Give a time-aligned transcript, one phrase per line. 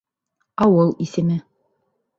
[0.65, 1.37] Ауыл исеме.